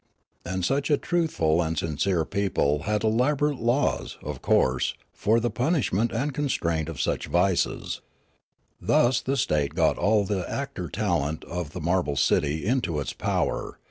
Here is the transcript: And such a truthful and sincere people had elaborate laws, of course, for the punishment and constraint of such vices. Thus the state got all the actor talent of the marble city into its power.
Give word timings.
And 0.43 0.65
such 0.65 0.89
a 0.89 0.97
truthful 0.97 1.61
and 1.61 1.77
sincere 1.77 2.25
people 2.25 2.85
had 2.85 3.03
elaborate 3.03 3.59
laws, 3.59 4.17
of 4.23 4.41
course, 4.41 4.95
for 5.13 5.39
the 5.39 5.51
punishment 5.51 6.11
and 6.11 6.33
constraint 6.33 6.89
of 6.89 6.99
such 6.99 7.27
vices. 7.27 8.01
Thus 8.81 9.21
the 9.21 9.37
state 9.37 9.75
got 9.75 9.99
all 9.99 10.23
the 10.25 10.49
actor 10.51 10.87
talent 10.89 11.43
of 11.43 11.73
the 11.73 11.81
marble 11.81 12.15
city 12.15 12.65
into 12.65 12.99
its 12.99 13.13
power. 13.13 13.77